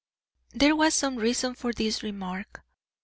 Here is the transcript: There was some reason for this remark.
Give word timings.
There 0.55 0.75
was 0.75 0.95
some 0.95 1.17
reason 1.17 1.53
for 1.53 1.73
this 1.73 2.01
remark. 2.01 2.63